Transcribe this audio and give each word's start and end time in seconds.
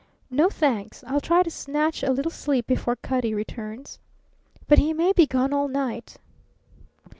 "No, 0.31 0.49
thanks. 0.49 1.03
I'll 1.05 1.21
try 1.21 1.43
to 1.43 1.51
snatch 1.51 2.01
a 2.01 2.09
little 2.11 2.31
sleep 2.31 2.65
before 2.65 2.95
Cutty 2.95 3.35
returns." 3.35 3.99
"But 4.67 4.79
he 4.79 4.93
may 4.93 5.13
be 5.13 5.27
gone 5.27 5.53
all 5.53 5.67
night!" 5.67 6.17